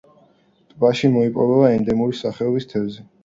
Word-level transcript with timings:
ტბაში 0.69 1.11
მოიპოვება 1.17 1.69
ენდემური 1.75 2.19
სახეობის 2.23 2.69
თევზი. 2.75 3.07